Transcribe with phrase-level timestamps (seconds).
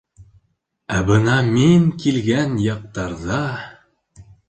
[0.95, 3.43] Ә бына мин килгән яҡтарҙа...